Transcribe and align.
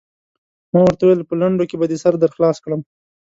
ما 0.73 0.79
ورته 0.83 1.01
وویل: 1.03 1.27
په 1.29 1.35
لنډو 1.41 1.67
کې 1.69 1.75
به 1.79 1.85
دې 1.91 1.97
سر 2.03 2.13
در 2.21 2.31
خلاص 2.35 2.57
کړم. 2.63 2.81